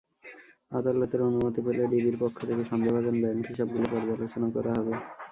[0.71, 4.93] আদালতের অনুমতি পেলে ডিবির পক্ষ থেকে সন্দেহভাজন ব্যাংক হিসাবগুলো পর্যালোচনা করা হবে।